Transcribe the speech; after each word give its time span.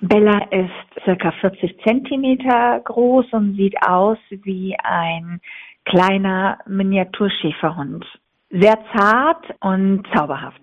Bella 0.00 0.46
ist 0.50 1.04
circa 1.04 1.30
40 1.30 1.78
Zentimeter 1.84 2.80
groß 2.84 3.26
und 3.32 3.56
sieht 3.56 3.76
aus 3.86 4.18
wie 4.30 4.74
ein 4.82 5.40
kleiner 5.84 6.58
Miniaturschäferhund. 6.66 8.06
Sehr 8.50 8.78
zart 8.94 9.44
und 9.60 10.06
zauberhaft. 10.14 10.60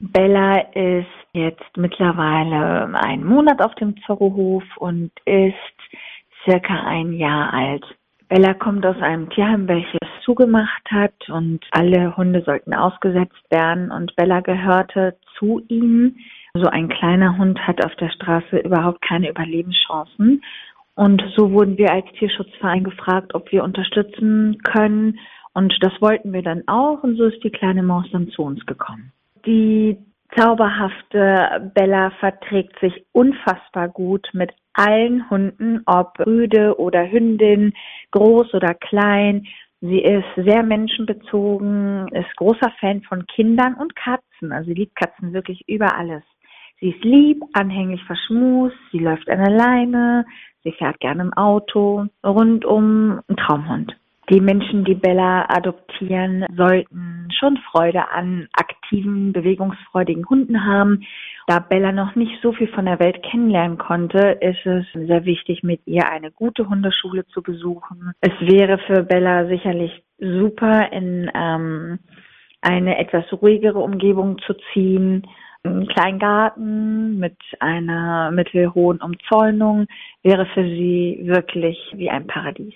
Bella 0.00 0.58
ist 0.74 1.06
jetzt 1.32 1.76
mittlerweile 1.76 2.94
einen 2.98 3.24
Monat 3.24 3.62
auf 3.62 3.74
dem 3.76 3.96
Zorrohof 4.06 4.64
und 4.78 5.10
ist 5.24 5.54
circa 6.44 6.74
ein 6.86 7.12
Jahr 7.12 7.52
alt. 7.52 7.84
Bella 8.28 8.54
kommt 8.54 8.84
aus 8.86 9.00
einem 9.00 9.28
Tierheim, 9.30 9.68
welches 9.68 10.00
zugemacht 10.24 10.90
hat 10.90 11.28
und 11.28 11.60
alle 11.70 12.16
Hunde 12.16 12.42
sollten 12.42 12.72
ausgesetzt 12.72 13.44
werden 13.50 13.90
und 13.90 14.16
Bella 14.16 14.40
gehörte 14.40 15.16
zu 15.38 15.60
ihm. 15.68 16.16
So 16.56 16.68
ein 16.68 16.88
kleiner 16.88 17.36
Hund 17.36 17.58
hat 17.66 17.84
auf 17.84 17.96
der 17.96 18.10
Straße 18.10 18.58
überhaupt 18.58 19.02
keine 19.02 19.28
Überlebenschancen. 19.28 20.40
Und 20.94 21.20
so 21.36 21.50
wurden 21.50 21.76
wir 21.76 21.90
als 21.90 22.06
Tierschutzverein 22.16 22.84
gefragt, 22.84 23.34
ob 23.34 23.50
wir 23.50 23.64
unterstützen 23.64 24.58
können. 24.62 25.18
Und 25.52 25.76
das 25.80 25.92
wollten 26.00 26.32
wir 26.32 26.42
dann 26.42 26.62
auch. 26.68 27.02
Und 27.02 27.16
so 27.16 27.24
ist 27.24 27.42
die 27.42 27.50
kleine 27.50 27.82
Maus 27.82 28.06
dann 28.12 28.28
zu 28.28 28.42
uns 28.42 28.64
gekommen. 28.66 29.10
Die 29.44 29.98
zauberhafte 30.36 31.72
Bella 31.74 32.10
verträgt 32.20 32.78
sich 32.78 33.04
unfassbar 33.10 33.88
gut 33.88 34.28
mit 34.32 34.52
allen 34.74 35.28
Hunden, 35.30 35.82
ob 35.86 36.20
Rüde 36.24 36.78
oder 36.78 37.10
Hündin, 37.10 37.72
groß 38.12 38.54
oder 38.54 38.74
klein. 38.74 39.44
Sie 39.80 39.98
ist 39.98 40.24
sehr 40.36 40.62
menschenbezogen, 40.62 42.06
ist 42.12 42.36
großer 42.36 42.72
Fan 42.78 43.02
von 43.02 43.26
Kindern 43.26 43.74
und 43.74 43.96
Katzen. 43.96 44.52
Also 44.52 44.68
sie 44.68 44.74
liebt 44.74 44.94
Katzen 44.94 45.32
wirklich 45.32 45.68
über 45.68 45.96
alles. 45.96 46.22
Sie 46.80 46.90
ist 46.90 47.04
lieb, 47.04 47.42
anhänglich 47.52 48.02
verschmust, 48.04 48.76
sie 48.90 48.98
läuft 48.98 49.28
an 49.30 49.38
der 49.38 49.54
Leine, 49.54 50.26
sie 50.62 50.72
fährt 50.72 51.00
gerne 51.00 51.22
im 51.22 51.32
Auto, 51.32 52.06
rundum 52.24 53.20
ein 53.28 53.36
Traumhund. 53.36 53.96
Die 54.30 54.40
Menschen, 54.40 54.84
die 54.84 54.94
Bella 54.94 55.44
adoptieren, 55.48 56.46
sollten 56.56 57.28
schon 57.38 57.58
Freude 57.70 58.10
an 58.10 58.48
aktiven, 58.54 59.32
bewegungsfreudigen 59.32 60.26
Hunden 60.28 60.64
haben. 60.64 61.04
Da 61.46 61.58
Bella 61.58 61.92
noch 61.92 62.14
nicht 62.14 62.40
so 62.42 62.52
viel 62.52 62.68
von 62.68 62.86
der 62.86 62.98
Welt 63.00 63.22
kennenlernen 63.22 63.76
konnte, 63.76 64.38
ist 64.40 64.64
es 64.64 64.86
sehr 64.94 65.26
wichtig, 65.26 65.62
mit 65.62 65.80
ihr 65.84 66.08
eine 66.10 66.30
gute 66.30 66.68
Hundeschule 66.68 67.26
zu 67.26 67.42
besuchen. 67.42 68.12
Es 68.22 68.32
wäre 68.40 68.78
für 68.78 69.02
Bella 69.02 69.46
sicherlich 69.46 70.02
super, 70.18 70.90
in 70.90 71.30
ähm, 71.34 71.98
eine 72.62 72.98
etwas 72.98 73.30
ruhigere 73.30 73.78
Umgebung 73.78 74.38
zu 74.38 74.54
ziehen 74.72 75.26
einen 75.64 75.88
kleinen 75.88 76.18
Garten 76.18 77.18
mit 77.18 77.36
einer 77.60 78.30
mittelhohen 78.30 79.00
Umzäunung 79.00 79.86
wäre 80.22 80.46
für 80.46 80.62
sie 80.62 81.20
wirklich 81.22 81.78
wie 81.94 82.10
ein 82.10 82.26
Paradies. 82.26 82.74